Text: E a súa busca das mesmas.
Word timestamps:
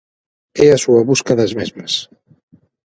E 0.63 0.65
a 0.75 0.81
súa 0.83 1.01
busca 1.09 1.33
das 1.39 1.53
mesmas. 1.59 1.93